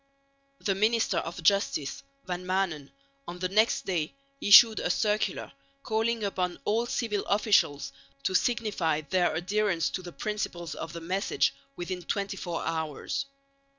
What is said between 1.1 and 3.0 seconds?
of Justice, Van Maanen,